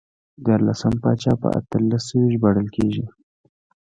دیارلسم 0.43 0.93
پاچا 1.01 1.33
په 1.41 1.47
اتلس 1.59 2.03
سوی 2.09 2.25
ژباړل 2.33 2.67
کېږي. 2.75 3.05